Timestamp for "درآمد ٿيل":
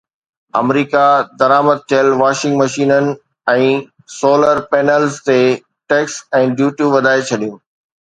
1.41-2.07